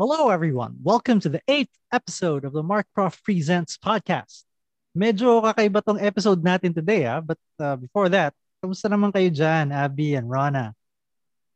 [0.00, 0.80] Hello, everyone.
[0.80, 4.48] Welcome to the eighth episode of the Mark Prof Presents podcast.
[4.96, 7.20] Medyo kakaiba tong episode natin today, ah.
[7.20, 8.32] but uh, before that,
[8.64, 10.72] kamusta naman kayo dyan, Abby and Rana?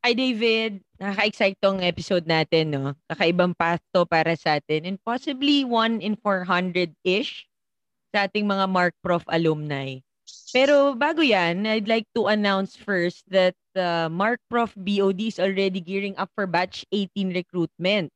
[0.04, 0.84] Hi, David.
[1.00, 2.92] Nakaka-excite tong episode natin, no?
[3.08, 7.48] Kakaibang path to para sa atin and possibly one in 400-ish
[8.12, 10.04] sa ating mga Mark Prof alumni.
[10.52, 15.80] Pero bago yan, I'd like to announce first that uh, Mark Prof BOD is already
[15.80, 18.12] gearing up for batch 18 recruitment.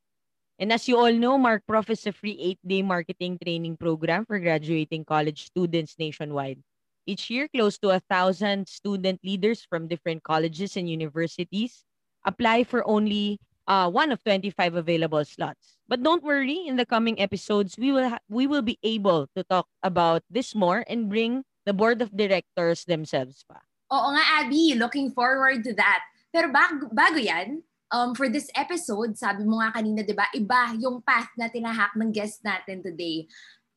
[0.59, 4.37] And as you all know, Mark Prof is a free eight-day marketing training program for
[4.43, 6.59] graduating college students nationwide.
[7.07, 11.87] Each year, close to a thousand student leaders from different colleges and universities
[12.27, 13.39] apply for only
[13.71, 15.79] uh, one of 25 available slots.
[15.87, 19.47] But don't worry, in the coming episodes, we will ha- we will be able to
[19.47, 23.63] talk about this more and bring the board of directors themselves pa.
[23.95, 24.75] Oo nga, Abby.
[24.75, 26.03] Looking forward to that.
[26.35, 30.73] Pero bago, bago yan, um, for this episode, sabi mo nga kanina, di ba, iba
[30.77, 33.25] yung path na tinahak ng guest natin today.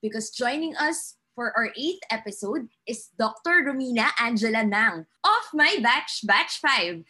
[0.05, 3.65] Because joining us for our eighth episode is Dr.
[3.65, 7.05] Romina Angela Nang of my batch, Batch 5.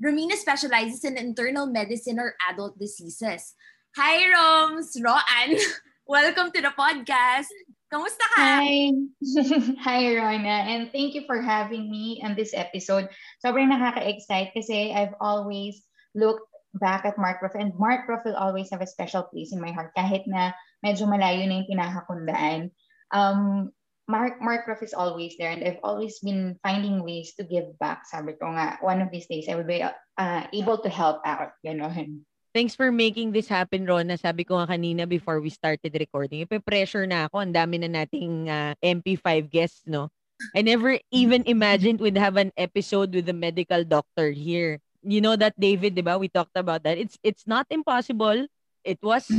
[0.00, 3.56] Romina specializes in internal medicine or adult diseases.
[3.96, 4.96] Hi, Roms!
[5.00, 5.56] Roan!
[6.06, 7.52] Welcome to the podcast!
[7.92, 8.60] Kamusta ka?
[8.60, 8.92] Hi!
[9.88, 10.56] Hi, Rona.
[10.68, 13.08] And thank you for having me on this episode.
[13.44, 15.80] Sobrang nakaka-excite kasi I've always
[16.16, 17.54] looked back at Mark Prof.
[17.54, 21.04] And Mark Prof will always have a special place in my heart kahit na medyo
[21.04, 22.72] malayo na yung tinahakundaan.
[23.12, 23.70] Um,
[24.08, 28.06] Mark, Mark Prof is always there and I've always been finding ways to give back.
[28.06, 31.58] Sabi ko nga, one of these days I will be uh, able to help out.
[31.60, 32.22] Ganon.
[32.56, 34.16] Thanks for making this happen, Rona.
[34.16, 37.44] Sabi ko nga kanina before we started recording, ipe-pressure na ako.
[37.44, 40.08] Ang dami na nating uh, MP5 guests, no?
[40.56, 44.80] I never even imagined we'd have an episode with a medical doctor here.
[45.06, 46.18] You know that, David, di ba?
[46.18, 46.98] We talked about that.
[46.98, 48.50] It's it's not impossible.
[48.82, 49.30] It was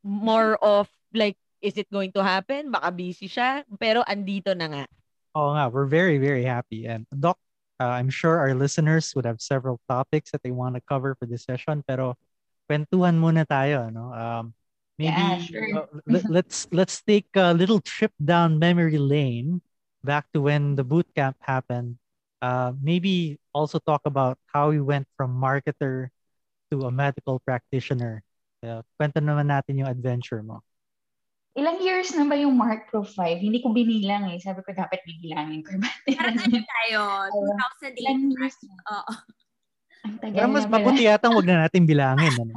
[0.00, 2.72] more of like, is it going to happen?
[2.72, 3.68] Baka busy siya.
[3.76, 4.84] Pero andito na nga.
[5.36, 6.88] Oh, nga, we're very, very happy.
[6.88, 7.36] And Doc,
[7.80, 11.28] uh, I'm sure our listeners would have several topics that they want to cover for
[11.28, 11.84] this session.
[11.84, 12.16] Pero
[12.68, 14.12] kwentuhan muna tayo, no?
[14.12, 14.56] Um,
[14.96, 15.68] maybe Yeah, sure.
[15.76, 19.60] uh, let, let's let's take a little trip down memory lane
[20.04, 22.00] back to when the boot camp happened.
[22.42, 26.10] Uh, maybe also talk about how you went from marketer
[26.74, 28.26] to a medical practitioner.
[28.66, 30.58] Uh, kwento naman natin yung adventure mo.
[31.54, 33.38] Ilang years na ba yung Mark Prof 5?
[33.38, 34.40] Hindi ko binilang eh.
[34.42, 35.78] Sabi ko dapat bibilangin ko.
[36.18, 37.00] Parang ano tayo?
[37.94, 38.34] Ilang 2008.
[38.34, 38.74] years na.
[38.90, 39.12] Oo.
[40.02, 42.34] Ang tagal Pero mas mabuti yata wag na natin bilangin.
[42.40, 42.56] Ano?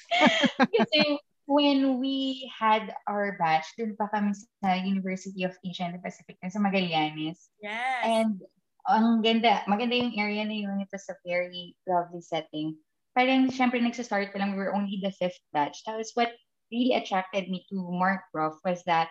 [0.78, 4.32] Kasi when we had our batch, dun pa kami
[4.62, 7.52] sa University of Asia and the Pacific sa Magallanes.
[7.60, 8.00] Yes.
[8.06, 8.40] And
[8.84, 10.80] ang ganda, maganda yung area na yun.
[10.80, 12.76] It was a very lovely setting.
[13.16, 15.80] Parang syempre nagsastart pa lang, we were only the fifth batch.
[15.86, 16.36] That was what
[16.68, 19.08] really attracted me to Mark Prof was that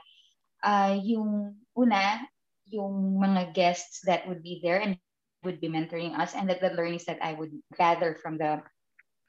[0.62, 2.22] uh, yung una,
[2.70, 4.98] yung mga guests that would be there and
[5.44, 8.64] would be mentoring us and that the learnings that I would gather from the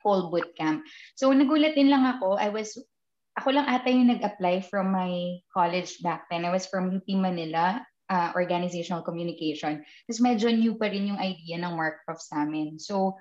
[0.03, 0.85] whole boot camp.
[1.17, 2.37] So nagulat din lang ako.
[2.37, 2.77] I was
[3.35, 6.47] ako lang ata yung nag-apply from my college back then.
[6.47, 7.83] I was from UP Manila,
[8.15, 9.83] uh, organizational communication.
[10.07, 12.79] Tapos medyo new pa rin yung idea ng Mark Prof sa amin.
[12.79, 13.19] So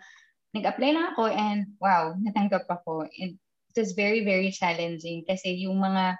[0.54, 3.10] nag-apply lang ako and wow, natanggap ako.
[3.10, 3.34] It
[3.74, 6.14] was very, very challenging kasi yung mga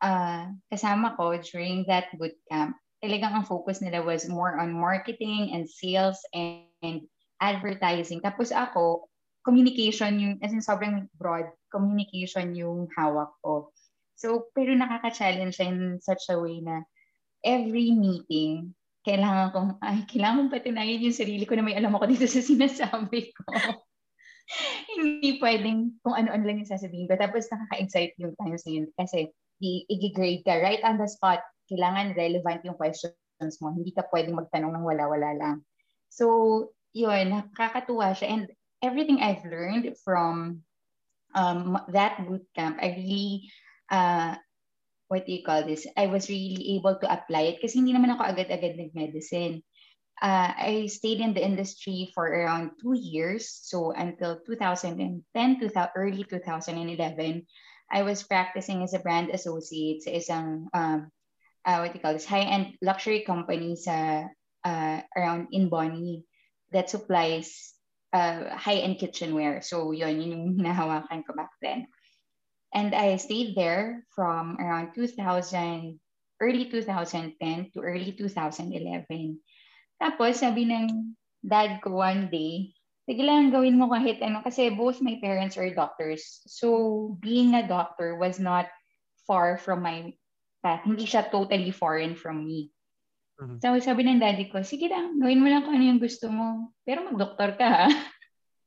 [0.00, 5.52] uh, kasama ko during that boot camp, talagang ang focus nila was more on marketing
[5.52, 7.04] and sales and, and
[7.44, 8.24] advertising.
[8.24, 9.04] Tapos ako,
[9.44, 13.68] communication yung, as in sobrang broad, communication yung hawak ko.
[14.16, 16.80] So, pero nakaka-challenge in such a way na
[17.44, 18.72] every meeting,
[19.04, 22.40] kailangan kong, ay, kailangan kong patunayan yung sarili ko na may alam ako dito sa
[22.40, 23.44] sinasabi ko.
[24.96, 27.20] Hindi pwedeng kung ano-ano lang yung sasabihin ko.
[27.20, 29.28] Tapos nakaka-excite yung times na yun kasi
[29.60, 31.44] di, i-grade ka right on the spot.
[31.68, 33.72] Kailangan relevant yung questions mo.
[33.72, 35.56] Hindi ka pwedeng magtanong ng wala-wala lang.
[36.08, 38.28] So, yun, nakakatuwa siya.
[38.32, 38.44] And
[38.80, 40.64] everything I've learned from
[41.36, 43.52] um, that boot camp, I really,
[43.90, 44.36] uh,
[45.08, 45.86] what do you call this?
[45.96, 49.62] I was really able to apply it kasi hindi naman ako agad-agad nag-medicine.
[50.22, 53.50] Uh, I stayed in the industry for around two years.
[53.66, 57.46] So until 2010, 2000, early 2011,
[57.90, 61.10] I was practicing as a brand associate sa isang, um,
[61.66, 64.24] uh, what do you call this, high-end luxury company sa
[64.64, 66.24] uh, around in Bonnie
[66.72, 67.74] that supplies
[68.14, 69.60] uh, high-end kitchenware.
[69.60, 71.90] So yun, yun yung hinahawakan ko back then.
[72.74, 76.00] And I stayed there from around 2000,
[76.42, 79.38] early 2010 to early 2011.
[80.02, 81.14] Tapos sabi ng
[81.46, 82.74] dad ko one day,
[83.06, 84.42] sige lang, gawin mo kahit ano.
[84.42, 86.42] Kasi both my parents are doctors.
[86.50, 88.66] So, being a doctor was not
[89.28, 90.12] far from my
[90.64, 90.82] path.
[90.84, 92.74] Hindi siya totally foreign from me.
[93.40, 93.58] Mhm.
[93.62, 96.70] So, sabi ng daddy ko, sige lang, gawin mo lang kung ano yung gusto mo.
[96.86, 97.86] Pero mag-doktor ka, ha?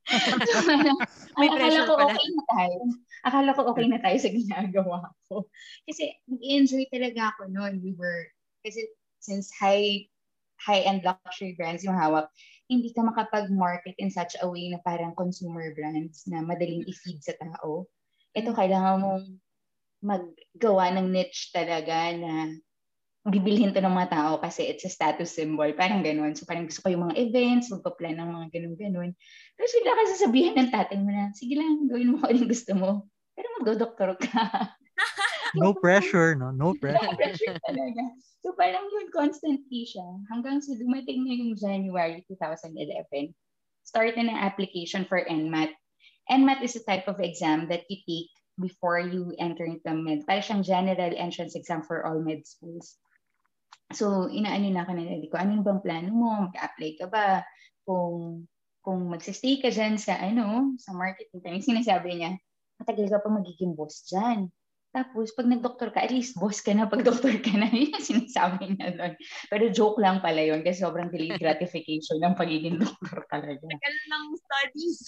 [0.08, 0.58] so,
[1.38, 2.10] May akala ko pala.
[2.10, 2.78] okay na tayo.
[3.22, 5.46] Akala ko okay na tayo sa ginagawa ko.
[5.86, 7.78] Kasi nag-enjoy talaga ako noon.
[7.84, 8.26] We were,
[8.66, 8.90] kasi
[9.22, 10.08] since high
[10.58, 12.26] high-end luxury brands yung hawak,
[12.66, 17.38] hindi ka makapag-market in such a way na parang consumer brands na madaling i-feed sa
[17.38, 17.86] tao.
[18.34, 19.26] Ito, kailangan mong
[20.02, 22.58] maggawa ng niche talaga na
[23.26, 25.66] bibilhin to ng mga tao kasi it's a status symbol.
[25.74, 26.38] Parang ganun.
[26.38, 29.10] So parang gusto ko yung mga events, magpa-plan ng mga ganun-ganun.
[29.58, 32.72] Tapos bigla ka sasabihin ng tatay mo na, sige lang, gawin mo kung anong gusto
[32.78, 32.90] mo.
[33.34, 34.42] Pero magdo-doktor ka.
[35.56, 36.52] No pressure, no?
[36.52, 37.00] No pressure.
[37.00, 38.04] No pressure talaga.
[38.44, 40.04] So parang yun, constantly siya.
[40.28, 43.32] Hanggang sa dumating na yung January 2011,
[43.80, 45.72] start na ng application for NMAT.
[46.28, 48.28] NMAT is a type of exam that you take
[48.60, 50.28] before you enter into med.
[50.28, 53.00] Parang siyang general entrance exam for all med schools.
[53.88, 56.28] So, inaano na ka na ko, ano bang plano mo?
[56.52, 57.40] Mag-apply ka ba?
[57.88, 58.44] Kung
[58.84, 62.40] kung magsistay ka dyan sa ano, sa marketing time, sinasabi niya,
[62.80, 64.48] matagal ka pa magiging boss dyan.
[64.88, 67.68] Tapos, pag nag-doktor ka, at least boss ka na pag doktor ka na.
[67.76, 69.12] Yun ang sinasabi niya doon.
[69.52, 73.60] Pero joke lang pala yun kasi sobrang delayed gratification ng pagiging doktor talaga.
[73.60, 74.98] Tagal ng studies.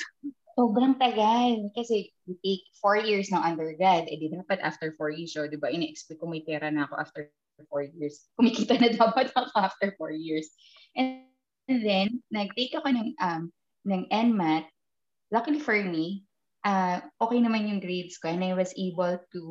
[0.53, 1.73] Sobrang tagal.
[1.73, 2.13] Kasi
[2.45, 4.05] take four years ng undergrad.
[4.13, 5.33] Eh, di dapat after four years.
[5.33, 7.33] So, di ba, ina-expect ko may pera na ako after
[7.69, 8.25] four years.
[8.41, 10.49] Kumikita na dapat ako after four years.
[10.97, 11.27] And,
[11.69, 13.53] and then, nag-take ako ng, um,
[13.87, 14.65] ng NMAT.
[15.31, 16.25] Luckily for me,
[16.65, 19.43] uh, okay naman yung grades ko and I was able to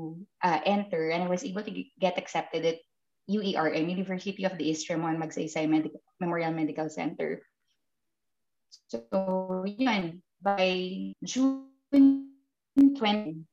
[0.43, 2.77] uh, enter and I was able to get accepted at
[3.29, 7.45] UERM, University of the East Ramon Magsaysay Medical, Memorial Medical Center.
[8.89, 10.21] So, yun.
[10.41, 13.45] By June 20,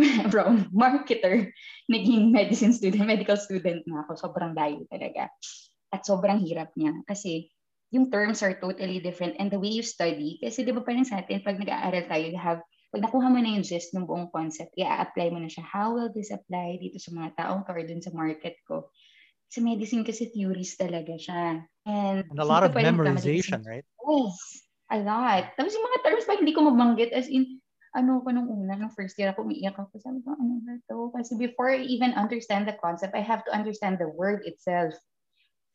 [0.32, 1.50] from marketer,
[1.90, 4.16] naging medicine student, medical student na ako.
[4.16, 5.28] Sobrang layo talaga.
[5.90, 6.94] At sobrang hirap niya.
[7.04, 7.50] Kasi
[7.90, 11.18] yung terms are totally different and the way you study, kasi di ba parang sa
[11.18, 12.62] atin, pag nag-aaral tayo, you have,
[12.94, 15.66] pag nakuha mo na yung gist ng buong concept, i-apply mo na siya.
[15.66, 18.94] How will this apply dito sa mga taong ko or dun sa market ko?
[19.50, 21.66] Sa medicine kasi theories talaga siya.
[21.82, 23.82] And, And a lot of pa rin memorization, right?
[23.82, 24.38] Yes,
[24.94, 25.44] a lot.
[25.58, 27.58] Tapos yung mga terms pa hindi ko mabanggit as in,
[27.96, 29.98] ano ko nung una, nung first year ako, umiiyak ako.
[29.98, 31.10] Sabi ko, ano ba to?
[31.14, 34.94] Kasi before I even understand the concept, I have to understand the word itself.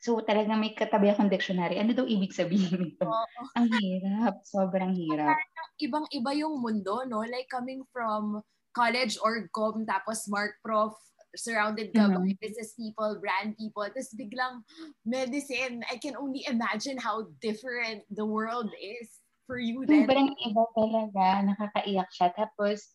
[0.04, 1.80] So talagang may katabi akong dictionary.
[1.82, 3.08] Ano daw ibig sabihin nito?
[3.10, 3.46] Oo.
[3.58, 4.44] Ang hirap.
[4.48, 5.42] Sobrang hirap.
[5.80, 7.20] Ibang-iba yung mundo, no?
[7.28, 8.42] Like coming from
[8.72, 10.96] college or com, tapos Mark Prof,
[11.36, 12.38] surrounded ka by Mhm.
[12.40, 14.64] business people, brand people, tapos biglang
[15.04, 15.84] medicine.
[15.92, 20.06] I can only imagine how different the world is for you then.
[20.06, 21.26] Sobrang iba talaga.
[21.46, 22.34] Nakakaiyak siya.
[22.34, 22.94] Tapos,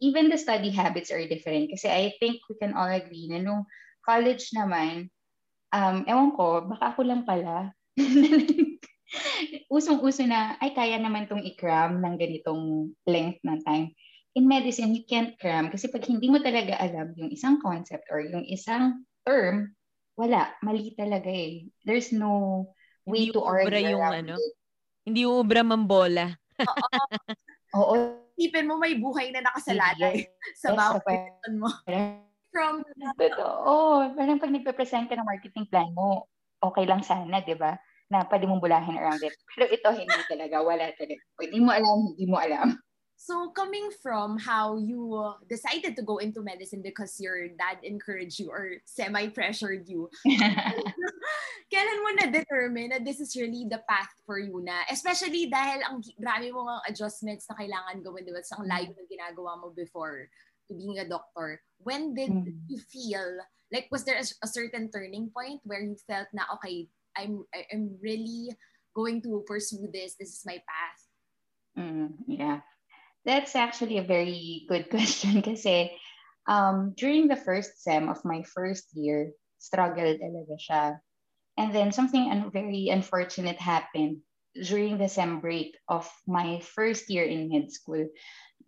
[0.00, 1.70] even the study habits are different.
[1.70, 3.66] Kasi I think we can all agree na nung
[4.06, 5.10] college naman,
[5.74, 7.74] um, ewan ko, baka ako lang pala.
[9.74, 13.90] Usong-uso na, ay kaya naman tong i-cram ng ganitong length ng time.
[14.38, 18.22] In medicine, you can't cram kasi pag hindi mo talaga alam yung isang concept or
[18.22, 19.74] yung isang term,
[20.14, 21.66] wala, mali talaga eh.
[21.82, 22.70] There's no
[23.02, 24.38] way Hindi to argue yung ano?
[24.38, 24.59] it.
[25.04, 26.36] Hindi ubra mambola.
[27.78, 30.24] Oo, Isipin mo may buhay na nakasalalay
[30.56, 31.04] sa bawat
[31.52, 31.68] mo.
[32.50, 32.80] From
[33.20, 33.72] totoo.
[34.16, 36.24] Parang pag nagpe-present ka ng marketing plan mo,
[36.64, 37.76] okay lang sana, di ba?
[38.08, 39.36] Na pwede mong bulahin around it.
[39.54, 40.64] Pero ito, hindi talaga.
[40.64, 41.20] Wala talaga.
[41.36, 42.80] Pwede mo alam, hindi mo alam.
[43.20, 48.40] So coming from how you uh, decided to go into medicine because your dad encouraged
[48.40, 50.08] you or semi-pressured you,
[51.72, 54.88] kailan mo na-determine na this is really the path for you na?
[54.88, 58.40] Especially dahil ang rami mo mga adjustments na kailangan gawin, di ba?
[58.40, 60.24] Sa ang live na ginagawa mo before
[60.64, 61.60] to being a doctor.
[61.84, 62.72] When did Mhm.
[62.72, 63.36] you feel,
[63.68, 66.88] like was there a, a certain turning point where you felt na, okay,
[67.20, 68.56] I'm, I'm really
[68.96, 71.00] going to pursue this, this is my path?
[71.76, 72.64] Mm, yeah.
[73.24, 75.92] That's actually a very good question kasi
[76.48, 80.82] um, during the first sem of my first year, struggle talaga siya.
[81.60, 84.24] And then something un- very unfortunate happened
[84.56, 88.08] during the sem break of my first year in med school.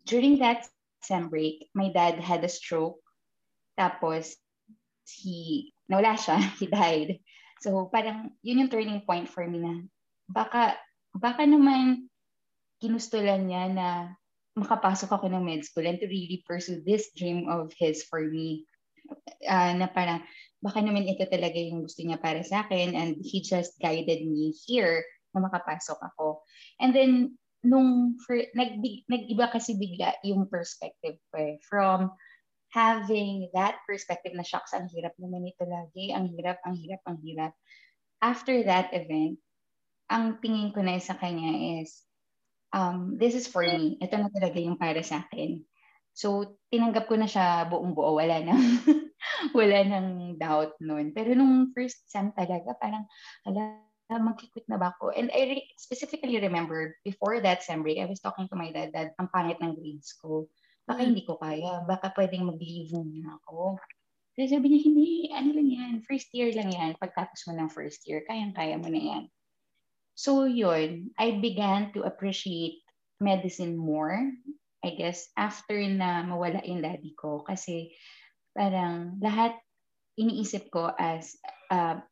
[0.05, 0.69] During that
[1.01, 3.01] sem break, my dad had a stroke.
[3.79, 4.37] Tapos,
[5.09, 7.19] he, nawala siya, he died.
[7.65, 9.89] So, parang, yun yung turning point for me na,
[10.29, 10.77] baka,
[11.17, 12.11] baka naman,
[12.83, 13.89] kinustulan niya na
[14.59, 18.69] makapasok ako ng med school and to really pursue this dream of his for me.
[19.49, 20.23] Uh, na parang,
[20.63, 24.55] baka naman ito talaga yung gusto niya para sa akin and he just guided me
[24.69, 25.03] here
[25.35, 26.45] na makapasok ako.
[26.79, 27.13] And then,
[27.65, 28.79] nung for, nag,
[29.09, 31.57] nag-iba kasi bigla yung perspective ko eh.
[31.67, 32.13] From
[32.73, 37.19] having that perspective na shocks, ang hirap naman ito lagi, ang hirap, ang hirap, ang
[37.25, 37.53] hirap.
[38.23, 39.41] After that event,
[40.13, 42.05] ang tingin ko na sa kanya is,
[42.73, 44.01] um, this is for me.
[44.01, 45.63] Ito na talaga yung para sa akin.
[46.13, 48.17] So, tinanggap ko na siya buong buo.
[48.17, 48.61] Wala nang,
[49.59, 51.13] wala nang doubt noon.
[51.17, 53.09] Pero nung first sem talaga, parang,
[53.49, 53.81] ala,
[54.13, 55.17] mag-quit na ba ako?
[55.17, 58.93] And I re- specifically remember, before that sem break, I was talking to my dad,
[58.93, 60.53] dad, ang pangit ng grades ko.
[60.85, 61.09] Baka hmm.
[61.13, 61.85] hindi ko kaya.
[61.89, 63.81] Baka pwedeng mag-leave muna ako.
[64.37, 66.97] Kasi sabi niya, hindi, ano lang yan, first year lang yan.
[66.97, 69.23] Pagtapos mo ng first year, kayang-kaya mo na yan.
[70.23, 72.87] So yun, I began to appreciate
[73.19, 74.31] medicine more
[74.83, 77.47] I guess, after na mawala yung daddy ko.
[77.47, 77.95] Kasi
[78.51, 79.55] parang lahat
[80.19, 81.39] iniisip ko as
[81.71, 82.03] uh,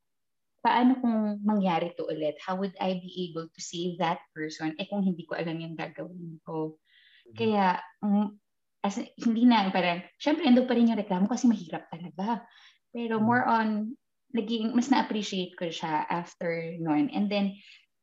[0.62, 2.38] paano kung mangyari to ulit?
[2.38, 5.74] How would I be able to save that person eh kung hindi ko alam yung
[5.74, 6.78] gagawin ko?
[7.26, 7.34] Mm-hmm.
[7.36, 8.38] Kaya, um,
[8.86, 12.46] as, hindi na parang, syempre ando pa rin yung reklamo kasi mahirap talaga.
[12.94, 13.26] Pero mm-hmm.
[13.26, 13.98] more on,
[14.30, 17.10] naging, mas na-appreciate ko siya after noon.
[17.10, 17.58] And then,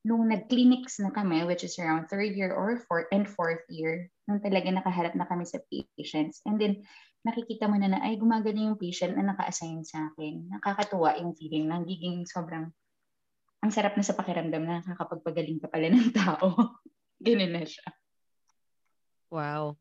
[0.08, 4.40] nung nag-clinics na kami, which is around third year or fourth and fourth year, nung
[4.40, 6.40] talaga nakaharap na kami sa patients.
[6.48, 6.88] And then,
[7.28, 10.48] nakikita mo na na, ay, gumagaling yung patient na naka-assign sa akin.
[10.48, 12.72] Nakakatuwa yung feeling, nagiging sobrang,
[13.60, 16.56] ang sarap na sa pakiramdam na nakakapagpagaling ka pala ng tao.
[17.28, 17.88] Ganun na siya.
[19.28, 19.76] Wow.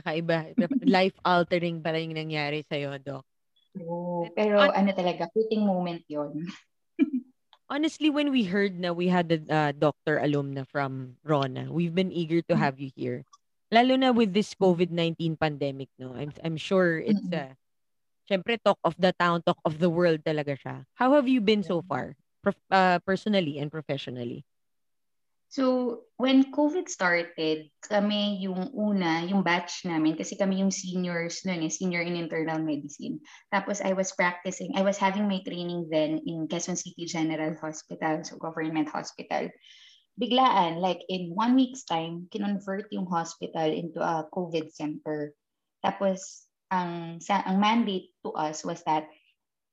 [0.00, 0.56] Kakaiba.
[0.96, 3.28] Life-altering pala yung nangyari sa'yo, Doc.
[3.76, 4.24] Oo.
[4.32, 6.48] Pero ano talaga, fitting moment yon
[7.70, 12.12] honestly, when we heard na we had a uh, doctor alumna from Rona, we've been
[12.12, 12.58] eager to mm.
[12.58, 13.24] have you here.
[13.70, 16.12] Lalo na with this COVID-19 pandemic, no?
[16.12, 17.54] I'm, I'm sure it's, uh,
[18.26, 20.84] syempre, talk of the town, talk of the world talaga siya.
[20.98, 24.42] How have you been so far, prof- uh, personally and professionally?
[25.50, 31.66] So, when COVID started, kami yung una, yung batch namin, kasi kami yung seniors noon,
[31.66, 33.18] eh, senior in internal medicine.
[33.50, 38.22] Tapos I was practicing, I was having my training then in Quezon City General Hospital,
[38.22, 39.50] so government hospital.
[40.14, 45.34] Biglaan, like in one week's time, kinonvert yung hospital into a COVID center.
[45.82, 49.10] Tapos, ang, sa, ang mandate to us was that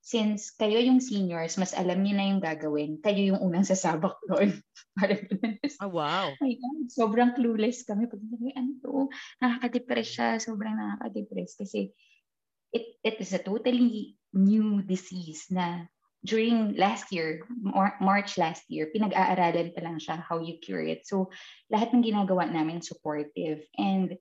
[0.08, 4.56] since kayo yung seniors, mas alam niyo na yung gagawin, kayo yung unang sasabak doon.
[5.84, 6.32] oh, wow.
[6.40, 8.08] God, sobrang clueless kami.
[8.08, 8.24] Pag
[8.56, 9.12] ano to?
[9.44, 10.30] Nakaka-depress siya.
[10.40, 11.60] Sobrang nakaka-depress.
[11.60, 11.92] Kasi
[12.72, 15.92] it, it is a totally new disease na
[16.24, 17.44] during last year,
[18.00, 21.04] March last year, pinag-aaralan pa lang siya how you cure it.
[21.04, 21.36] So,
[21.68, 23.60] lahat ng ginagawa namin supportive.
[23.76, 24.16] And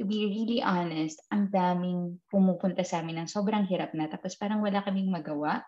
[0.00, 4.08] to be really honest, ang daming pumupunta sa amin ng sobrang hirap na.
[4.08, 5.60] Tapos parang wala kaming magawa.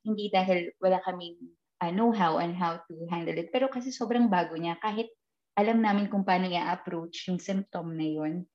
[0.00, 1.36] Hindi dahil wala kaming
[1.84, 3.52] uh, know-how on how to handle it.
[3.52, 4.80] Pero kasi sobrang bago niya.
[4.80, 5.12] Kahit
[5.60, 8.48] alam namin kung paano i-approach yung symptom na yun,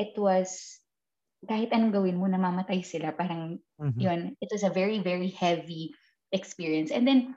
[0.00, 0.80] it was,
[1.44, 3.12] kahit anong gawin mo, namamatay sila.
[3.12, 4.00] Parang mm-hmm.
[4.00, 5.92] yun, it was a very, very heavy
[6.32, 6.88] experience.
[6.88, 7.36] And then,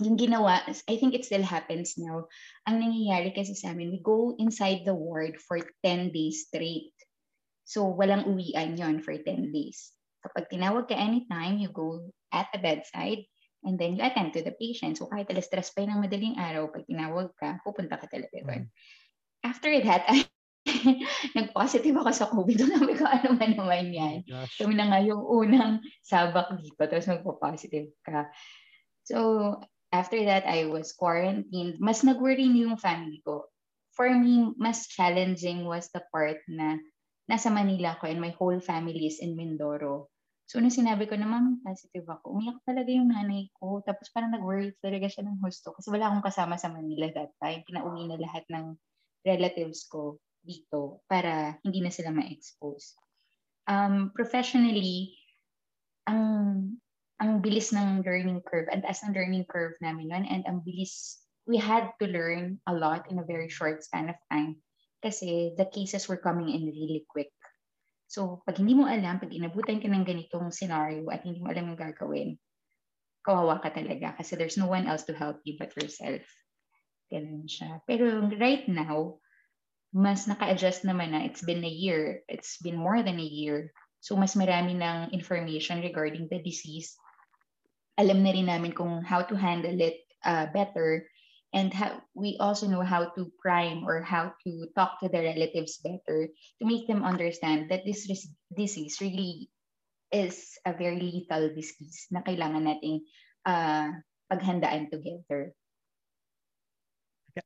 [0.00, 2.28] yung ginawa, I think it still happens now.
[2.68, 6.92] Ang nangyayari kasi sa amin, we go inside the ward for 10 days straight.
[7.64, 9.96] So, walang uwian yon for 10 days.
[10.20, 13.24] Kapag tinawag ka anytime, you go at the bedside
[13.64, 15.00] and then you attend to the patient.
[15.00, 18.68] So, kahit alas stress pa ng madaling araw, pag tinawag ka, pupunta ka talaga doon.
[18.68, 18.72] Mm.
[19.48, 20.28] After that, I
[21.38, 22.58] nag-positive ako sa COVID.
[22.58, 24.26] Sabi ko, ano ba naman yan?
[24.34, 28.26] Oh Kami na nga yung unang sabak dito, tapos magpo-positive ka.
[29.06, 29.54] So,
[29.96, 31.80] after that, I was quarantined.
[31.80, 33.48] Mas nag-worry yung family ko.
[33.96, 36.76] For me, mas challenging was the part na
[37.26, 40.12] nasa Manila ko and my whole family is in Mindoro.
[40.46, 43.82] So, nung sinabi ko na, mami, positive ako, umiyak talaga yung nanay ko.
[43.82, 47.66] Tapos parang nag-worry talaga siya ng husto kasi wala akong kasama sa Manila that time.
[47.66, 48.78] Pinauwi na lahat ng
[49.26, 52.94] relatives ko dito para hindi na sila ma-expose.
[53.66, 55.18] Um, professionally,
[56.06, 56.78] ang
[57.16, 61.24] ang bilis ng learning curve, ang taas ng learning curve namin nun, and ang bilis,
[61.48, 64.60] we had to learn a lot in a very short span of time
[65.00, 67.32] kasi the cases were coming in really quick.
[68.06, 71.72] So, pag hindi mo alam, pag inabutan ka ng ganitong scenario at hindi mo alam
[71.72, 72.38] yung gagawin,
[73.26, 76.22] kawawa ka talaga kasi there's no one else to help you but yourself.
[77.10, 77.82] Ganun siya.
[77.86, 79.18] Pero right now,
[79.90, 82.22] mas naka-adjust naman na it's been a year.
[82.30, 83.74] It's been more than a year.
[84.04, 86.94] So, mas marami ng information regarding the disease
[87.98, 91.08] alam na rin namin kung how to handle it uh, better
[91.54, 95.80] and how, we also know how to prime or how to talk to the relatives
[95.80, 96.28] better
[96.60, 98.04] to make them understand that this
[98.52, 99.48] disease really
[100.12, 103.02] is a very lethal disease na kailangan nating
[103.48, 103.90] uh,
[104.30, 105.54] paghandaan together.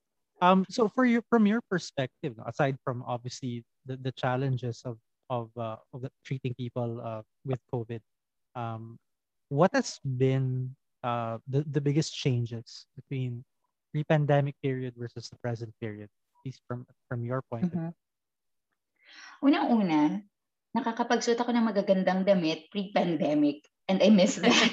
[0.40, 4.99] Um, so for your from your perspective, no, aside from obviously the, the challenges of
[5.28, 8.00] of uh, of the, treating people uh, with COVID,
[8.57, 8.99] um,
[9.50, 13.45] what has been uh, the the biggest changes between
[13.90, 17.95] pre-pandemic period versus the present period, at least from from your point of view?
[19.42, 20.23] Unang-una,
[20.73, 23.66] nakakapagsuot ako ng magagandang damit pre-pandemic.
[23.90, 24.54] And I miss that.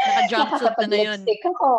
[0.00, 1.20] Naka-jumpsuit ka na yun.
[1.20, 1.72] Nakakapag-lipstick ako.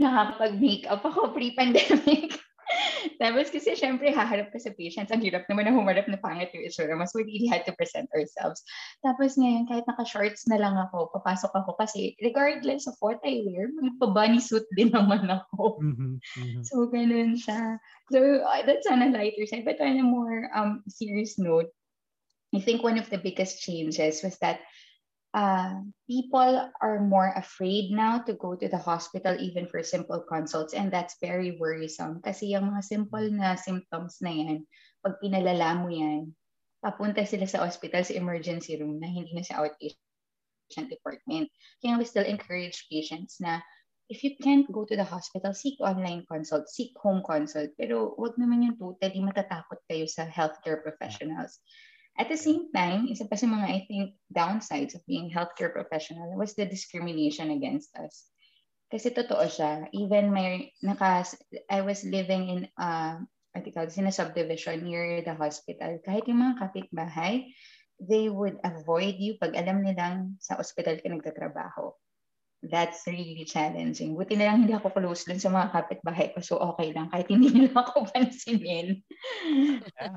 [0.00, 2.40] Nakakapag-makeup ako pre-pandemic.
[3.22, 5.10] Tapos kasi syempre haharap ka sa patients.
[5.10, 6.94] Ang hirap naman na humarap na pangit yung itsura.
[6.94, 8.62] Mas we really had to present ourselves.
[9.00, 13.72] Tapos ngayon, kahit naka-shorts na lang ako, papasok ako kasi regardless of what I wear,
[13.72, 15.80] magpa-bunny suit din naman ako.
[15.80, 16.62] Mhm, mhm.
[16.64, 17.80] So, ganun siya.
[18.12, 19.64] So, uh, that's on a lighter side.
[19.64, 21.72] But on a more um, serious note,
[22.54, 24.64] I think one of the biggest changes was that
[25.34, 30.72] uh, people are more afraid now to go to the hospital even for simple consults.
[30.72, 32.20] And that's very worrisome.
[32.24, 34.64] Kasi yung mga simple na symptoms na yan,
[35.04, 36.32] pag pinalala mo yan,
[36.80, 41.50] papunta sila sa hospital, sa emergency room na hindi na sa outpatient department.
[41.82, 43.60] Kaya we still encourage patients na
[44.08, 47.68] if you can't go to the hospital, seek online consult, seek home consult.
[47.76, 51.60] Pero wag naman yung totally matatakot kayo sa healthcare professionals.
[52.18, 56.34] At the same time, isa pa sa mga, I think, downsides of being healthcare professional
[56.34, 58.26] was the discrimination against us.
[58.90, 59.86] Kasi totoo siya.
[59.94, 61.22] Even my, naka,
[61.70, 63.22] I was living in, uh,
[63.54, 66.02] what do you call this, in a subdivision near the hospital.
[66.02, 67.54] Kahit yung mga kapitbahay,
[68.02, 71.94] they would avoid you pag alam nilang sa hospital ka nagtatrabaho.
[72.66, 74.18] That's really challenging.
[74.18, 76.42] Buti na lang hindi ako close dun sa mga kapitbahay ko.
[76.42, 77.14] So okay lang.
[77.14, 79.06] Kahit hindi nila ako pansinin.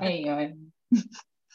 [0.02, 0.74] Ayun.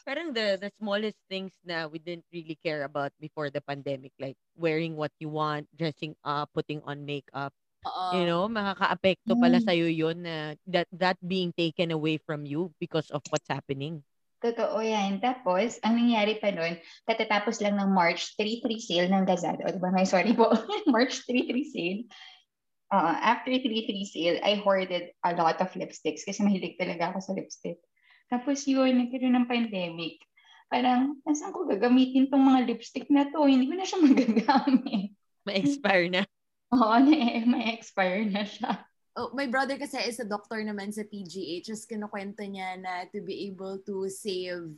[0.08, 4.39] Parang the the smallest things na we didn't really care about before the pandemic like
[4.56, 7.52] wearing what you want, dressing up, putting on makeup.
[7.84, 8.15] Oo.
[8.15, 9.65] You know, makakaapekto pala Mm.
[9.67, 14.00] sa yun na that that being taken away from you because of what's happening.
[14.39, 15.17] Totoo yan.
[15.17, 16.78] Tapos, ang nangyari pa nun,
[17.10, 19.65] katatapos lang ng March 3-3 sale ng Lazada.
[19.65, 19.89] O, diba?
[19.89, 20.54] May sorry po.
[20.93, 22.02] March 3-3 sale.
[22.93, 27.34] Uh, after 3-3 sale, I hoarded a lot of lipsticks kasi mahilig talaga ako sa
[27.34, 27.82] lipstick.
[28.28, 30.20] Tapos yun, nagkaroon ng pandemic.
[30.68, 33.48] Parang, nasan ko gagamitin tong mga lipstick na to?
[33.48, 35.16] Hindi ko na siya magagamit.
[35.48, 36.22] Ma-expire na.
[36.76, 37.16] Oo, na,
[37.48, 38.84] may expire na siya.
[39.18, 41.66] Oh, my brother kasi is a doctor naman sa PGH.
[41.66, 44.78] Just kinukwento niya na to be able to save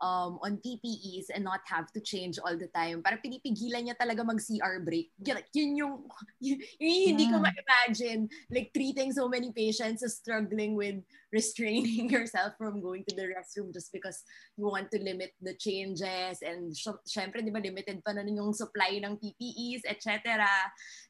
[0.00, 3.02] um, on PPEs and not have to change all the time.
[3.02, 5.10] Para pinipigilan niya talaga mag-CR break.
[5.22, 5.94] Yun, yun yung,
[6.44, 7.50] yun, yun hindi ko Yeah.
[7.50, 8.20] ma-imagine.
[8.50, 11.02] Like treating so many patients as struggling with
[11.34, 14.22] restraining yourself from going to the restroom just because
[14.56, 18.54] you want to limit the changes and sy- syempre, di ba, limited pa nun yung
[18.54, 20.46] supply ng PPEs, etc.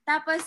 [0.03, 0.42] Tapos,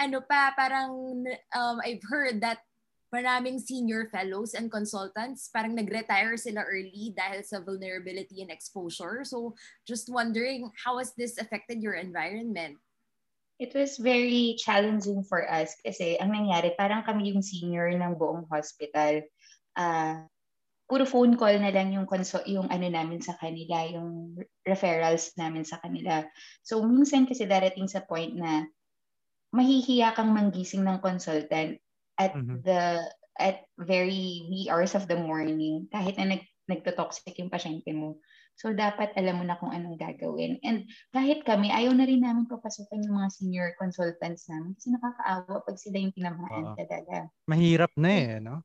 [0.00, 1.22] ano pa, parang
[1.54, 2.64] um, I've heard that
[3.12, 9.20] maraming senior fellows and consultants parang nag-retire sila early dahil sa vulnerability and exposure.
[9.22, 9.52] So,
[9.84, 12.80] just wondering, how has this affected your environment?
[13.60, 18.48] It was very challenging for us kasi ang nangyari, parang kami yung senior ng buong
[18.48, 19.22] hospital.
[19.76, 20.26] Ah,
[20.88, 24.34] puro phone call na lang yung conso- yung ano namin sa kanila, yung
[24.66, 26.24] referrals namin sa kanila.
[26.64, 28.66] So minsan kasi darating sa point na
[29.52, 31.76] mahihiya kang manggising ng consultant
[32.22, 32.62] at Mhm.
[32.62, 33.02] the
[33.42, 38.22] at very wee hours of the morning kahit na nag nagtotoxic yung pasyente mo.
[38.54, 40.62] So, dapat alam mo na kung anong gagawin.
[40.62, 45.66] And kahit kami, ayaw na rin namin papasukan yung mga senior consultants namin kasi nakakaawa
[45.66, 46.78] pag sila yung tinamaan Oo.
[46.78, 47.16] talaga.
[47.50, 48.62] Mahirap na eh, no?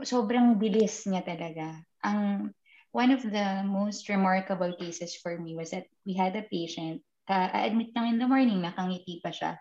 [0.00, 1.76] Sobrang bilis niya talaga.
[2.06, 2.54] Ang
[2.94, 7.92] one of the most remarkable cases for me was that we had a patient, ka-admit
[7.92, 9.58] lang in the morning, nakangiti pa siya.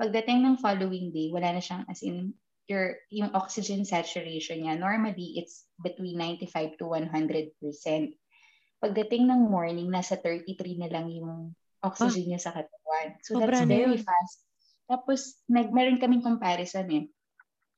[0.00, 2.34] Pagdating ng following day, wala na siyang, as in,
[2.66, 7.54] your, yung oxygen saturation niya, normally it's between 95 to 100%.
[8.82, 13.18] Pagdating ng morning, nasa 33 na lang yung oxygen niya sa katawan.
[13.22, 14.06] So Sobra that's very yun.
[14.06, 14.46] fast.
[14.86, 17.04] Tapos, nag, meron kaming comparison eh.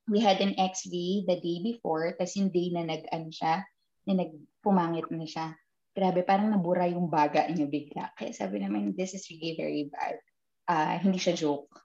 [0.05, 3.65] We had an X-ray the day before, tapos yung day na nag-ano siya,
[4.05, 5.47] na nagpumangit na siya.
[5.95, 8.13] Grabe, parang nabura yung baga niya bigla.
[8.19, 10.21] Kaya sabi naman, this is really very bad.
[10.69, 11.84] Ah, hindi siya joke.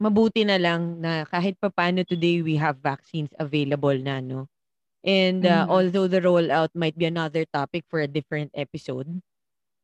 [0.00, 4.46] Mabuti na lang na kahit papaano today we have vaccines available na, no?
[5.04, 5.68] And uh, Mhm.
[5.68, 9.08] although the rollout might be another topic for a different episode,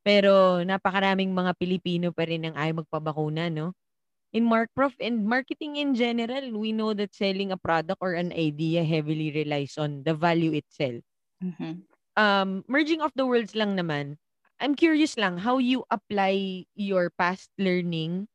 [0.04, 3.72] pero napakaraming mga Pilipino pa rin ang ayaw magpabakuna, no?
[4.34, 8.32] In Mark Prof and marketing in general, we know that selling a product or an
[8.34, 11.02] idea heavily relies on the value itself.
[11.40, 11.86] Mhm.
[12.16, 14.18] Um, merging of the worlds lang naman,
[14.62, 18.30] I'm curious lang how you apply your past learning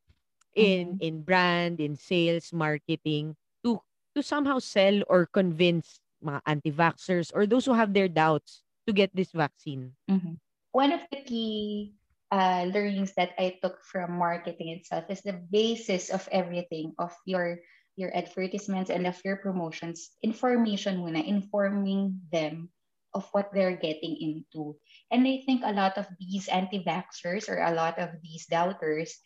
[0.60, 3.80] in in brand, in sales, marketing to
[4.16, 9.14] to somehow sell or convince mga anti-vaxxers or those who have their doubts to get
[9.16, 9.96] this vaccine.
[10.10, 10.36] Mhm.
[10.76, 11.96] One of the key
[12.32, 17.64] uh, learnings that I took from marketing itself is the basis of everything of your
[17.98, 20.16] your advertisements and of your promotions.
[20.24, 22.72] Information muna, informing them
[23.14, 24.78] of what they're getting into.
[25.12, 29.20] And I think a lot of these anti-vaxxers or a lot of these doubters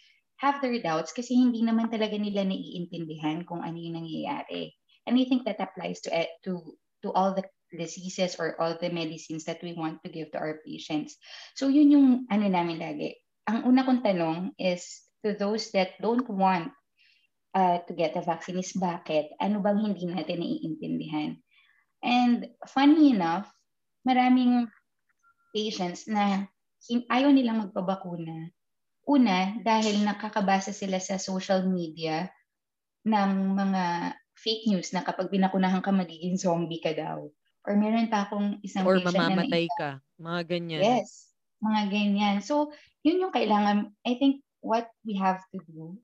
[0.44, 4.76] have their doubts kasi hindi naman talaga nila naiintindihan kung ano yung nangyayari.
[5.08, 8.92] And I think that applies to eh, to to all the diseases or all the
[8.92, 11.16] medicines that we want to give to our patients.
[11.56, 13.16] So yun yung ano namin lagi.
[13.48, 14.84] Ang una kong tanong is
[15.24, 16.76] to those that don't want
[17.56, 19.32] uh, to get the vaccine is bakit?
[19.40, 21.40] Ano bang hindi natin naiintindihan?
[22.04, 23.48] And funny enough,
[24.04, 24.68] maraming
[25.56, 26.48] patients na
[26.92, 28.52] ayaw nilang magpabakuna.
[29.04, 32.32] Una, dahil nakakabasa sila sa social media
[33.04, 37.28] ng mga fake news na kapag binakunahan ka, magiging zombie ka daw.
[37.64, 39.90] Or meron pa akong isang Or patient na mamamatay ka.
[40.20, 40.82] Mga ganyan.
[40.84, 42.36] Yes, mga ganyan.
[42.44, 42.72] So,
[43.04, 46.00] yun yung kailangan, I think what we have to do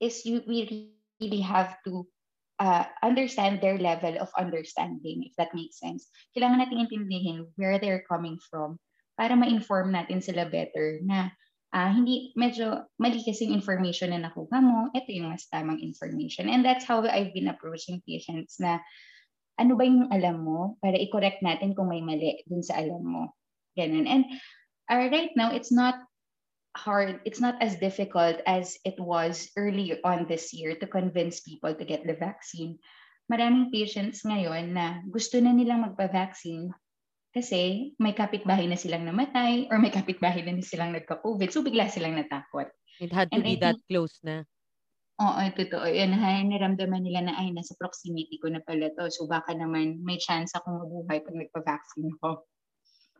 [0.00, 2.08] is you, we really have to
[2.60, 6.08] uh, understand their level of understanding, if that makes sense.
[6.36, 8.80] Kailangan natin intindihin where they're coming from
[9.16, 11.32] para ma-inform natin sila better na
[11.72, 16.48] ah, hindi, medyo mali kasi yung information na nakuha mo, ito yung mas tamang information.
[16.48, 18.80] And that's how I've been approaching patients na
[19.58, 23.22] ano ba yung alam mo para i-correct natin kung may mali dun sa alam mo.
[23.76, 24.08] Ganun.
[24.08, 24.24] And
[24.88, 25.98] uh, right now, it's not
[26.78, 31.74] hard, it's not as difficult as it was early on this year to convince people
[31.74, 32.78] to get the vaccine.
[33.28, 36.72] Maraming patients ngayon na gusto na nilang magpa-vaccine
[37.34, 41.48] kasi may kapitbahay na silang namatay or may kapitbahay na silang nagka-COVID.
[41.52, 42.72] So bigla silang natakot.
[42.98, 44.42] It had to And be I that think- close na.
[45.18, 45.82] Oo, totoo.
[45.82, 49.10] Yan, ha, naramdaman nila na, ay, nasa proximity ko na pala to.
[49.10, 52.46] So baka naman may chance akong mabuhay pag nagpa-vaccine ko.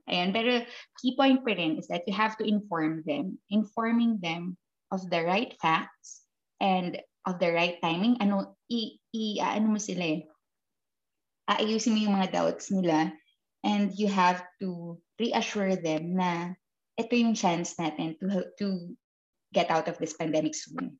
[0.06, 0.62] Ayan, pero
[1.02, 3.34] key point pa rin is that you have to inform them.
[3.50, 4.54] Informing them
[4.94, 6.22] of the right facts
[6.62, 8.14] and of the right timing.
[8.22, 10.20] Ano, i, i ano mo sila eh.
[11.50, 13.10] Aayusin mo yung mga doubts nila
[13.64, 16.54] and you have to reassure them na
[16.98, 18.26] ito yung chance natin to
[18.58, 18.66] to
[19.54, 20.98] get out of this pandemic soon.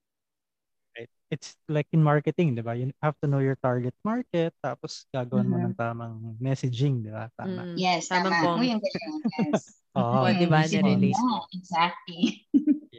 [0.97, 1.11] Right?
[1.31, 2.75] It's like in marketing, di ba?
[2.75, 5.64] You have to know your target market, tapos gagawin mo Mhm.
[5.71, 7.29] ng tamang messaging, di ba?
[7.29, 7.37] Mm.
[7.38, 7.62] Tama.
[7.77, 8.59] Yes, Tamang tama.
[8.59, 9.16] Uy, ang galing.
[9.38, 9.61] Yes.
[9.99, 10.27] Oo.
[10.27, 10.64] Oh, di ba?
[10.66, 11.38] Mm, Na-release yeah, mo.
[11.55, 12.21] Exactly.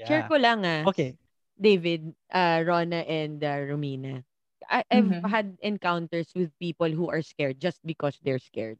[0.05, 0.29] Share Yeah.
[0.29, 0.83] ko lang ah.
[0.87, 1.17] Okay.
[1.59, 4.23] David, uh, Rona, and uh, Romina.
[4.69, 5.27] I- I've Mhm.
[5.27, 8.79] had encounters with people who are scared just because they're scared.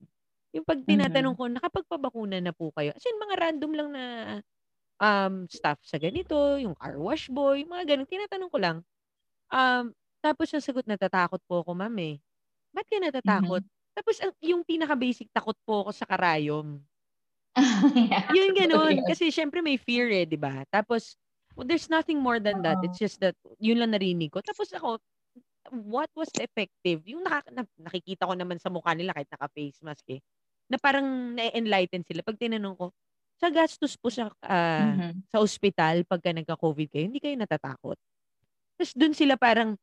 [0.53, 2.89] Yung pag tinatanong ko, nakapagpabakuna na po kayo?
[2.95, 4.03] As in, mga random lang na
[4.97, 8.09] um, staff sa ganito, yung car wash boy, mga ganun.
[8.09, 8.77] Tinatanong ko lang.
[9.49, 12.15] Um, tapos yung sagot, natatakot po ako, ma'am eh.
[12.73, 13.63] Ba't ka natatakot?
[13.93, 16.81] Tapos ang, yung pinaka-basic takot po ako sa karayom.
[18.11, 18.29] yeah.
[18.33, 19.05] Yun ganun.
[19.05, 20.65] Kasi syempre may fear eh, di ba?
[20.69, 21.17] Tapos,
[21.53, 22.77] well, there's nothing more than that.
[22.81, 24.41] It's just that, yun lang narinig ko.
[24.41, 24.97] Tapos ako,
[25.71, 27.03] what was effective?
[27.05, 30.21] Yung naka, na, nakikita ko naman sa mukha nila kahit naka-face mask eh,
[30.69, 32.21] na parang na-enlighten sila.
[32.25, 32.85] Pag tinanong ko,
[33.41, 35.23] sa gastos po sa, ah, Mhm.
[35.31, 37.97] sa ospital pagka nagka-COVID kayo, hindi kayo natatakot.
[38.79, 39.75] Tapos dun sila parang,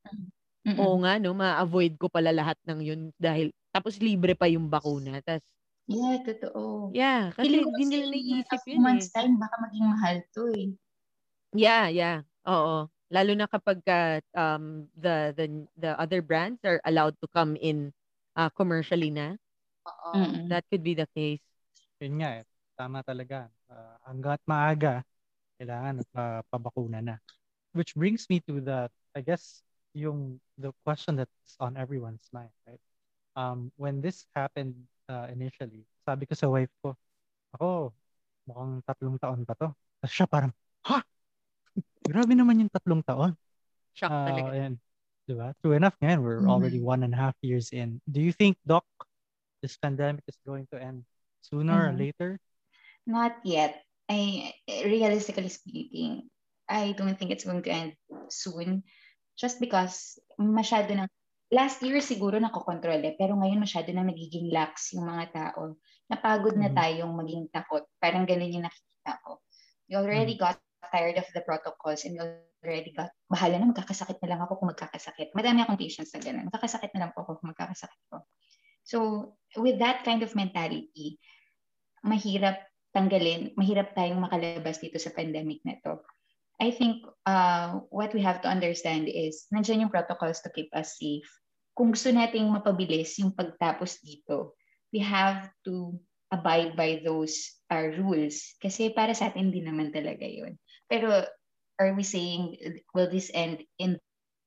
[0.66, 0.78] Mm-mm.
[0.80, 5.20] oo nga no, ma-avoid ko pala lahat ng yun dahil, tapos libre pa yung bakuna.
[5.24, 5.44] Tapos,
[5.86, 6.90] Yeah, totoo.
[6.90, 8.82] yeah, kasi Feeling hindi nila few yun eh.
[8.82, 10.68] months time, baka maging mahal to eh.
[11.54, 12.18] Yeah, yeah.
[12.46, 12.90] Oo.
[13.10, 15.46] Lalo na kapag ka, um the the
[15.78, 17.94] the other brands are allowed to come in
[18.34, 19.38] uh, commercially na,
[19.86, 20.10] Oo.
[20.18, 20.48] Mm-mm.
[20.50, 21.42] that could be the case.
[22.02, 22.44] Yun nga eh.
[22.76, 23.48] Tama talaga.
[23.72, 25.00] Ah, hanggat maaga,
[25.56, 27.16] kailangan uh, pabakuna na.
[27.72, 29.64] Which brings me to the, I guess,
[29.96, 32.80] yung the question that's on everyone's mind, right?
[33.36, 34.76] Um, when this happened
[35.08, 36.92] uh, initially, sabi ko sa wife ko,
[37.56, 37.92] ako,
[38.48, 39.68] mukhang tatlong taon pa to.
[39.72, 40.52] Tapos siya parang,
[40.84, 41.00] ha?
[42.12, 43.32] Grabe naman yung tatlong taon.
[43.96, 44.50] Shock Uh, talaga.
[44.52, 44.74] and,
[45.24, 45.48] diba?
[45.64, 46.52] True enough, ngayon, we're Mhm.
[46.52, 48.00] already one and a half years in.
[48.08, 48.84] Do you think, Doc,
[49.62, 51.04] this pandemic is going to end
[51.42, 51.98] sooner or Mhm.
[51.98, 52.38] later?
[53.06, 53.82] Not yet.
[54.10, 54.54] I
[54.86, 56.30] realistically speaking,
[56.68, 57.92] I don't think it's going to end
[58.30, 58.82] soon.
[59.36, 61.08] just because masyado ng
[61.52, 65.76] last year siguro nakokontrol eh, pero ngayon masyado na nagiging lax yung mga tao.
[66.08, 66.74] Napagod na Mhm.
[66.74, 67.84] tayong maging takot.
[68.00, 69.44] Parang ganun yung nakikita ko.
[69.92, 70.40] We already Mhm.
[70.40, 70.56] got
[70.88, 72.24] tired of the protocols and we
[72.64, 75.36] already got, bahala na, magkakasakit na lang ako kung magkakasakit.
[75.36, 76.48] Madami akong patients na ganun.
[76.48, 78.24] Magkakasakit na lang po ako kung magkakasakit ko.
[78.86, 81.18] So, with that kind of mentality,
[82.06, 82.62] mahirap
[82.94, 85.98] tanggalin, mahirap tayong makalabas dito sa pandemic na to.
[86.56, 90.96] I think uh, what we have to understand is nandiyan yung protocols to keep us
[90.96, 91.28] safe.
[91.76, 94.56] Kung gusto nating mapabilis yung pagtapos dito,
[94.88, 95.92] we have to
[96.32, 98.56] abide by those uh, rules.
[98.62, 100.56] Kasi para sa atin din naman talaga yun.
[100.88, 101.28] Pero
[101.76, 102.56] are we saying,
[102.96, 104.00] will this end in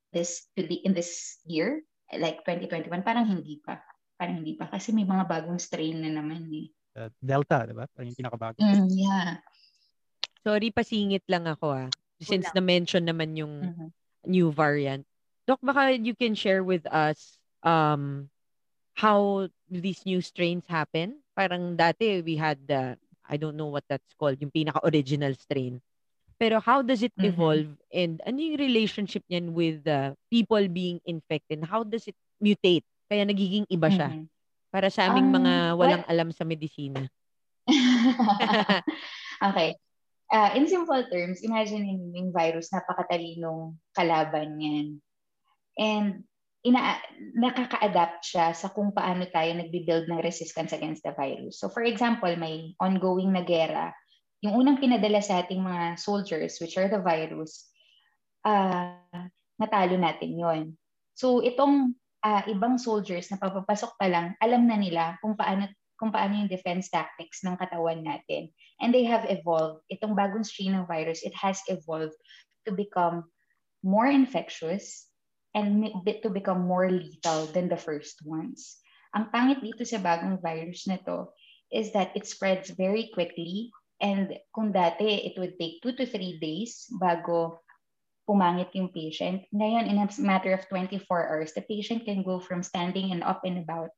[0.09, 1.85] this in this year?
[2.09, 3.05] Like 2021?
[3.05, 3.77] Parang hindi pa.
[4.19, 4.67] Parang hindi pa.
[4.67, 6.67] Kasi may mga bagong strain na naman eh.
[6.91, 7.87] Uh, Delta, di ba?
[7.87, 8.59] Parang yung pinakabago.
[8.59, 9.39] Mm, yeah.
[10.43, 11.87] Sorry, pasingit lang ako ah.
[12.19, 13.87] Since na-mention naman yung Mhm.
[14.27, 15.07] new variant.
[15.47, 18.27] Doc, baka you can share with us um
[18.99, 21.23] how these new strains happen?
[21.31, 25.79] Parang dati we had the, I don't know what that's called, yung pinaka-original strain.
[26.35, 27.31] Pero how does it Mhm.
[27.31, 31.63] evolve and ano yung relationship niyan with the people being infected?
[31.63, 32.83] How does it mutate?
[33.09, 34.13] Kaya nagiging iba siya.
[34.13, 34.29] Mhm.
[34.69, 37.09] Para sa aming Um, mga walang well- alam sa medisina.
[39.49, 39.73] okay.
[40.29, 44.87] Uh, in simple terms, imagine yung virus, napakatalinong kalaban yan.
[45.73, 46.21] And
[46.61, 47.01] ina
[47.33, 51.57] nakaka-adapt siya sa kung paano tayo nagbi-build ng resistance against the virus.
[51.57, 53.89] So for example, may ongoing na gera.
[54.45, 57.65] Yung unang pinadala sa ating mga soldiers, which are the virus,
[58.45, 59.01] uh,
[59.57, 60.61] natalo natin yon.
[61.17, 65.67] So itong uh, ibang soldiers na papapasok pa lang, alam na nila kung paano
[65.99, 68.47] kung paano yung defense tactics ng katawan natin.
[68.79, 69.83] And they have evolved.
[69.91, 72.15] Itong bagong strain ng virus, it has evolved
[72.63, 73.27] to become
[73.83, 75.11] more infectious
[75.51, 78.79] and to become more lethal than the first ones.
[79.11, 81.27] Ang pangit dito sa bagong virus na to
[81.67, 83.67] is that it spreads very quickly
[83.99, 87.59] and kung dati it would take 2 to 3 days bago
[88.29, 92.61] pumangit yung patient, ngayon in a matter of 24 hours, the patient can go from
[92.61, 93.89] standing and up and about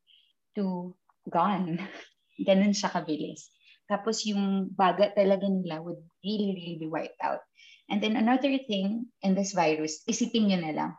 [0.55, 0.95] to
[1.27, 1.75] gone.
[2.47, 3.51] Ganun siya kabilis.
[3.91, 7.43] Tapos yung baga talaga nila would really, really be wiped out.
[7.91, 10.91] And then another thing in this virus, isipin nyo na lang.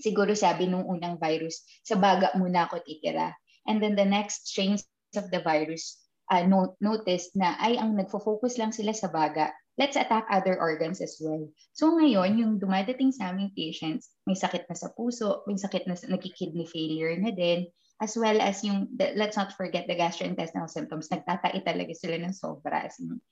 [0.00, 3.36] Siguro sabi nung unang virus, sa baga muna ako titira.
[3.68, 6.00] And then the next strains of the virus
[6.32, 9.52] uh, no, noticed na ay ang nagfo-focus lang sila sa baga.
[9.78, 11.46] Let's attack other organs as well.
[11.72, 15.94] So ngayon, yung dumadating sa aming patients, may sakit na sa puso, may sakit na
[15.94, 17.70] nagki-kidney failure na din,
[18.02, 21.06] as well as yung, the, let's not forget the gastrointestinal symptoms.
[21.10, 22.90] Nagtatai talaga sila ng sobra.
[22.90, 23.22] As in,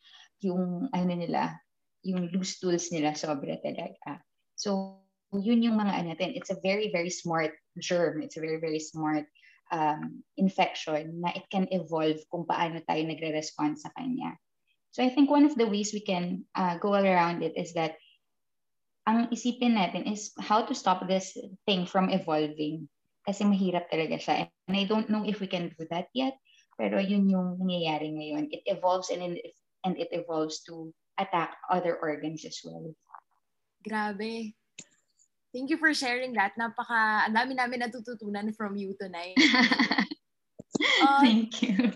[0.47, 1.59] yung, ano nila,
[2.07, 4.23] yung loose stools nila sobra talaga.
[4.55, 5.03] So,
[5.35, 6.39] yun yung mga ano natin.
[6.39, 8.23] It's a very, very smart germ.
[8.23, 9.27] It's a very, very smart
[9.75, 14.39] um, infection na it can evolve kung paano tayo nagre-respond sa kanya.
[14.93, 17.97] So I think one of the ways we can uh, go around it is that
[19.07, 22.89] ang isipin natin is how to stop this thing from evolving
[23.27, 24.35] kasi mahirap talaga siya.
[24.67, 26.39] And I don't know if we can do that yet,
[26.79, 28.51] pero yun yung nangyayari ngayon.
[28.51, 29.55] It evolves and, it,
[29.87, 32.95] and it evolves to attack other organs as well.
[33.83, 34.55] Grabe.
[35.55, 36.53] Thank you for sharing that.
[36.59, 39.39] Napaka, ang dami namin natututunan from you tonight.
[41.01, 41.89] Uh, Thank you.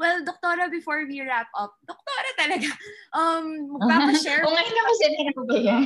[0.00, 2.72] Well, Doktora, before we wrap up, Doktora talaga,
[3.20, 4.40] um, magpapashare.
[4.48, 5.84] O ngayon naman sila na ba yan?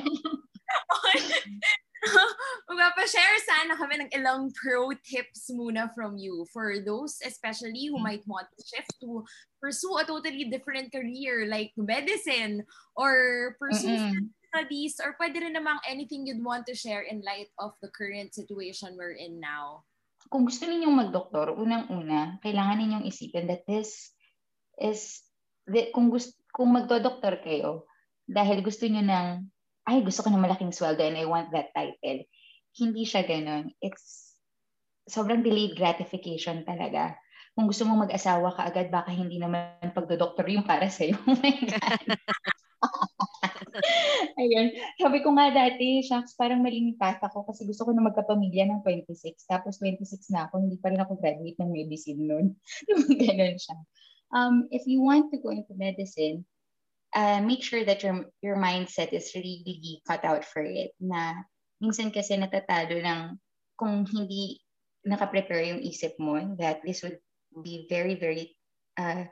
[2.70, 8.22] Magpapashare sana kami ng ilang pro tips muna from you for those especially who might
[8.28, 9.24] want to shift to
[9.58, 12.60] pursue a totally different career like medicine
[12.94, 14.28] or pursue Mm-mm.
[14.52, 18.36] studies or pwede rin namang anything you'd want to share in light of the current
[18.36, 19.82] situation we're in now.
[20.28, 24.14] Kung gusto ninyong magdoktor, unang-una, kailangan ninyong isipin that this
[24.80, 25.22] is,
[25.68, 27.88] that kung, gusto, kung magdodoktor kayo,
[28.24, 29.48] dahil gusto niyo ng
[29.84, 32.24] ay, gusto ko ng malaking sweldo and I want that title.
[32.72, 33.68] Hindi siya ganun.
[33.84, 34.32] It's
[35.04, 37.20] sobrang delayed gratification talaga.
[37.52, 41.20] Kung gusto mong mag-asawa ka agad, baka hindi naman pagdodoktor yung para sa'yo.
[41.28, 42.08] Oh my God.
[44.40, 44.74] Ayun.
[45.02, 48.80] Sabi ko nga dati, shucks, parang maling path ako kasi gusto ko na magkapamilya ng
[48.86, 49.46] 26.
[49.50, 52.46] Tapos 26 na ako, hindi pa rin ako graduate ng medicine noon.
[53.24, 53.76] Ganun siya.
[54.34, 56.46] Um, if you want to go into medicine,
[57.14, 60.94] uh, make sure that your your mindset is really cut out for it.
[60.98, 61.46] Na
[61.78, 63.20] minsan kasi natatalo ng
[63.78, 64.62] kung hindi
[65.04, 67.20] naka-prepare yung isip mo that this would
[67.62, 68.56] be very, very
[68.98, 69.28] uh,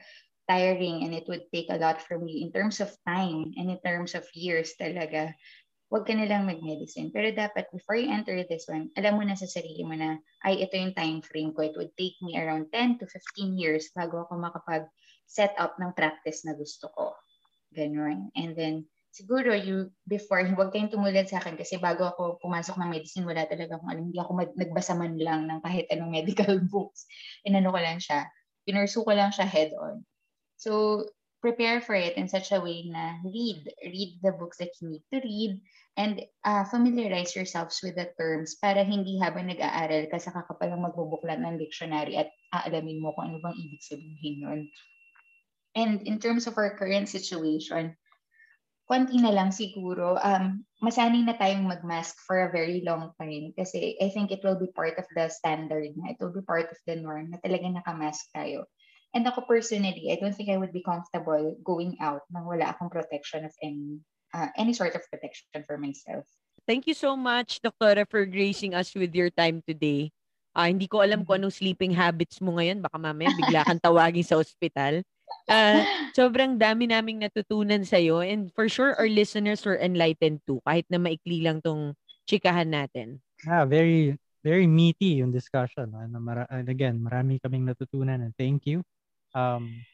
[0.48, 3.78] tiring and it would take a lot from you in terms of time and in
[3.84, 5.34] terms of years talaga
[5.92, 7.12] huwag ka nilang mag-medicine.
[7.12, 10.64] Pero dapat, before you enter this one, alam mo na sa sarili mo na, ay,
[10.64, 11.68] ito yung time frame ko.
[11.68, 16.48] It would take me around 10 to 15 years bago ako makapag-set up ng practice
[16.48, 17.12] na gusto ko.
[17.76, 18.32] Ganun.
[18.32, 22.88] And then, siguro you before huwag kayong tumulad sa akin kasi bago ako pumasok ng
[22.96, 26.56] medicine wala talaga akong alam hindi ako mag, nagbasa man lang ng kahit anong medical
[26.72, 27.04] books
[27.44, 28.24] inano ko lang siya
[28.64, 30.00] pinursu ko lang siya head on
[30.62, 31.02] so
[31.42, 35.02] prepare for it in such a way na read read the books that you need
[35.10, 35.58] to read
[35.98, 40.86] and uh, familiarize yourselves with the terms para hindi habang nag-aaral ka saka ka palang
[40.86, 44.60] magbubuklat ng dictionary at aalamin mo kung ano bang ibig sabihin nun.
[45.74, 47.98] And in terms of our current situation,
[48.86, 53.96] konti na lang siguro, um, masanay na tayong mag-mask for a very long time kasi
[53.98, 56.12] I think it will be part of the standard na.
[56.12, 58.68] It will be part of the norm na talaga naka-mask tayo.
[59.12, 62.88] And ako personally, I don't think I would be comfortable going out nang wala akong
[62.88, 64.00] protection of any
[64.32, 66.24] uh, any sort of protection for myself.
[66.64, 70.08] Thank you so much, Doktora, for gracing us with your time today.
[70.56, 72.80] Uh, hindi ko alam kung anong sleeping habits mo ngayon.
[72.80, 75.04] Baka mamaya bigla kang tawagin sa ospital.
[75.48, 75.84] Uh,
[76.16, 80.84] sobrang dami naming natutunan sa iyo and for sure our listeners were enlightened too kahit
[80.92, 81.96] na maikli lang tong
[82.28, 83.16] chikahan natin.
[83.42, 85.94] Yeah, very very meaty yung discussion.
[85.96, 86.12] And,
[86.50, 88.84] and again, marami kaming natutunan and thank you.
[89.34, 89.84] Um,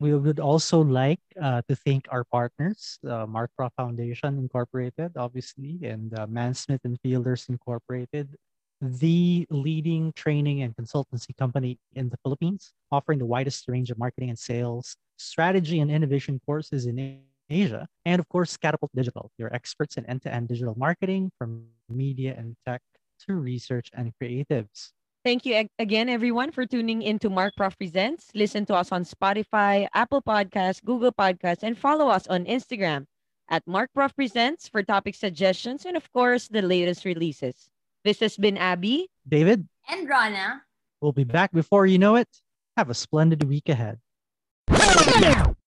[0.00, 5.78] we would also like uh, to thank our partners, uh, Mark Prof Foundation Incorporated, obviously,
[5.84, 8.34] and uh, Mansmith and Fielders Incorporated,
[8.80, 14.30] the leading training and consultancy company in the Philippines, offering the widest range of marketing
[14.30, 19.96] and sales, strategy and innovation courses in Asia, and of course, Catapult Digital, your experts
[19.98, 22.82] in end to end digital marketing from media and tech
[23.26, 24.90] to research and creatives.
[25.24, 28.26] Thank you again, everyone, for tuning in to Mark Prof Presents.
[28.34, 33.06] Listen to us on Spotify, Apple Podcasts, Google Podcasts, and follow us on Instagram
[33.48, 37.70] at Mark Prof Presents for topic suggestions and, of course, the latest releases.
[38.02, 40.62] This has been Abby, David, and Rana.
[41.00, 42.28] We'll be back before you know it.
[42.76, 44.00] Have a splendid week ahead.